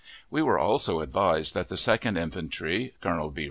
[0.31, 3.39] We were also advised that the Second Infantry, Colonel B.